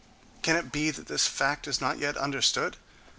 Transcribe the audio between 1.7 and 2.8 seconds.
not yet understood?